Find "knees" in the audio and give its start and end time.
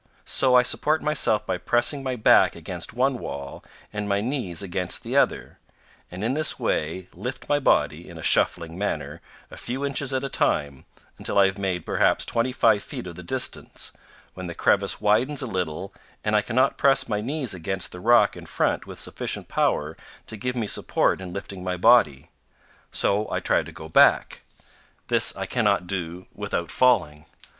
4.19-4.63, 17.21-17.53